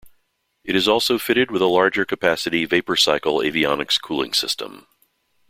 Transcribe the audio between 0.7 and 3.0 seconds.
is also fitted with a larger capacity vapor